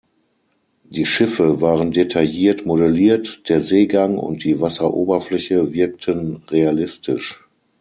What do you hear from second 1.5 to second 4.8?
waren detailliert modelliert, der Seegang und die